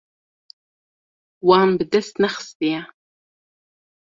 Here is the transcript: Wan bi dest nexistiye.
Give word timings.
Wan 1.47 1.69
bi 1.77 1.85
dest 1.91 2.15
nexistiye. 2.21 2.81